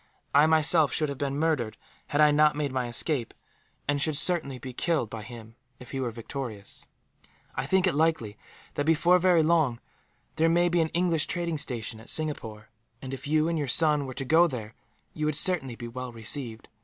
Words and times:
I, 0.33 0.47
myself, 0.47 0.91
should 0.91 1.09
have 1.09 1.19
been 1.19 1.37
murdered, 1.37 1.77
had 2.07 2.21
I 2.21 2.31
not 2.31 2.55
made 2.55 2.71
my 2.71 2.87
escape; 2.87 3.35
and 3.87 4.01
should 4.01 4.17
certainly 4.17 4.57
be 4.57 4.73
killed 4.73 5.11
by 5.11 5.21
him, 5.21 5.53
if 5.79 5.91
he 5.91 5.99
were 5.99 6.09
victorious. 6.09 6.87
"I 7.53 7.67
think 7.67 7.85
it 7.85 7.93
likely 7.93 8.35
that, 8.73 8.87
before 8.87 9.19
very 9.19 9.43
long, 9.43 9.79
there 10.37 10.49
may 10.49 10.69
be 10.69 10.81
an 10.81 10.89
English 10.89 11.27
trading 11.27 11.59
station 11.59 11.99
at 11.99 12.09
Singapore 12.09 12.69
and, 12.99 13.13
if 13.13 13.27
you 13.27 13.47
and 13.47 13.59
your 13.59 13.67
son 13.67 14.07
were 14.07 14.15
to 14.15 14.25
go 14.25 14.47
there, 14.47 14.73
you 15.13 15.27
would 15.27 15.35
certainly 15.35 15.75
be 15.75 15.87
well 15.87 16.11
received. 16.11 16.67